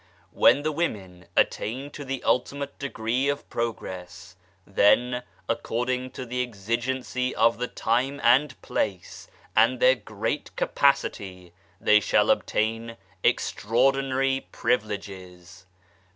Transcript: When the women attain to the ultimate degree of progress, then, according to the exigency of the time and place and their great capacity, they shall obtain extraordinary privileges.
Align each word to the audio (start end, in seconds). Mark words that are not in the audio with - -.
When 0.31 0.63
the 0.63 0.71
women 0.71 1.27
attain 1.37 1.91
to 1.91 2.03
the 2.03 2.23
ultimate 2.23 2.79
degree 2.79 3.29
of 3.29 3.47
progress, 3.51 4.35
then, 4.65 5.21
according 5.47 6.09
to 6.13 6.25
the 6.25 6.41
exigency 6.41 7.35
of 7.35 7.59
the 7.59 7.67
time 7.67 8.19
and 8.23 8.59
place 8.63 9.27
and 9.55 9.79
their 9.79 9.93
great 9.93 10.55
capacity, 10.55 11.53
they 11.79 11.99
shall 11.99 12.31
obtain 12.31 12.97
extraordinary 13.23 14.47
privileges. 14.51 15.67